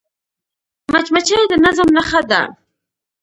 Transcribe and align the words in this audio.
مچمچۍ 0.91 1.43
د 1.49 1.53
نظم 1.63 1.87
نښه 1.97 2.21
ده 2.29 2.41